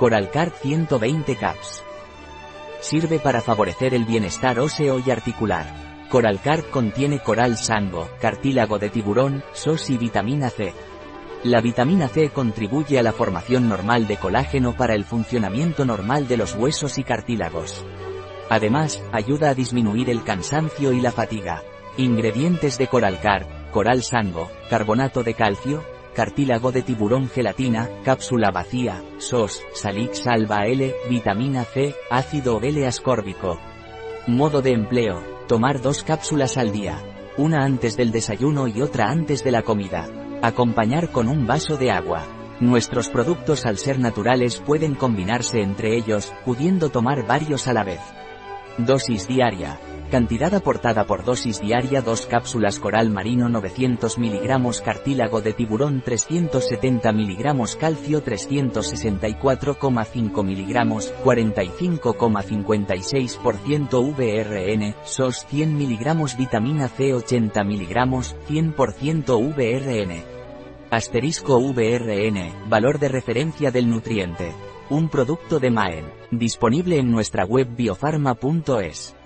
[0.00, 1.82] Coralcar 120 caps.
[2.80, 6.06] Sirve para favorecer el bienestar óseo y articular.
[6.08, 10.72] Coralcar contiene coral sango, cartílago de tiburón, SOS y vitamina C.
[11.44, 16.38] La vitamina C contribuye a la formación normal de colágeno para el funcionamiento normal de
[16.38, 17.84] los huesos y cartílagos.
[18.48, 21.62] Además, ayuda a disminuir el cansancio y la fatiga.
[21.98, 29.62] Ingredientes de Coralcar, coral sango, carbonato de calcio, cartílago de tiburón gelatina, cápsula vacía, SOS,
[29.74, 33.58] salix alba L, vitamina C, ácido L-ascórbico.
[34.26, 36.98] Modo de empleo, tomar dos cápsulas al día,
[37.36, 40.08] una antes del desayuno y otra antes de la comida.
[40.42, 42.26] Acompañar con un vaso de agua.
[42.60, 48.00] Nuestros productos al ser naturales pueden combinarse entre ellos, pudiendo tomar varios a la vez.
[48.78, 49.80] Dosis diaria.
[50.10, 57.12] Cantidad aportada por dosis diaria 2 cápsulas coral marino 900 mg cartílago de tiburón 370
[57.12, 60.74] mg calcio 364,5 mg
[61.24, 67.94] 45,56% VRN SOS 100 mg vitamina C 80 mg
[68.48, 70.40] 100% VRN
[70.90, 74.52] Asterisco VRN, valor de referencia del nutriente.
[74.88, 79.19] Un producto de Maen, disponible en nuestra web biofarma.es.